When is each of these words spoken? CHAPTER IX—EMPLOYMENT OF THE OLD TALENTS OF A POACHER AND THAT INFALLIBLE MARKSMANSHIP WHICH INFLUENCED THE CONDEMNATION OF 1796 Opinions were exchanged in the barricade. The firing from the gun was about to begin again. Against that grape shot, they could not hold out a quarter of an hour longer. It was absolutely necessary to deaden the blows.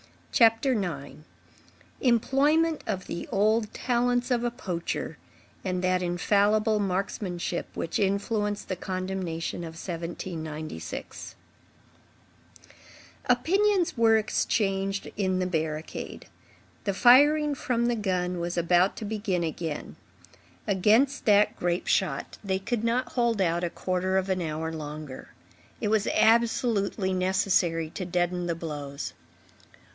CHAPTER 0.31 0.71
IX—EMPLOYMENT 0.73 2.83
OF 2.87 3.05
THE 3.05 3.29
OLD 3.31 3.71
TALENTS 3.73 4.31
OF 4.31 4.43
A 4.43 4.49
POACHER 4.49 5.19
AND 5.63 5.83
THAT 5.83 6.01
INFALLIBLE 6.01 6.79
MARKSMANSHIP 6.79 7.67
WHICH 7.75 7.99
INFLUENCED 7.99 8.67
THE 8.67 8.77
CONDEMNATION 8.77 9.59
OF 9.59 9.75
1796 9.75 11.35
Opinions 13.27 13.95
were 13.97 14.17
exchanged 14.17 15.11
in 15.17 15.37
the 15.37 15.45
barricade. 15.45 16.25
The 16.85 16.95
firing 16.95 17.53
from 17.53 17.85
the 17.85 17.95
gun 17.95 18.39
was 18.39 18.57
about 18.57 18.95
to 18.97 19.05
begin 19.05 19.43
again. 19.43 19.97
Against 20.65 21.25
that 21.25 21.55
grape 21.57 21.85
shot, 21.87 22.39
they 22.43 22.57
could 22.57 22.83
not 22.83 23.09
hold 23.09 23.39
out 23.41 23.63
a 23.65 23.69
quarter 23.69 24.17
of 24.17 24.29
an 24.29 24.41
hour 24.41 24.73
longer. 24.73 25.33
It 25.79 25.89
was 25.89 26.07
absolutely 26.07 27.13
necessary 27.13 27.91
to 27.91 28.03
deaden 28.05 28.47
the 28.47 28.55
blows. 28.55 29.13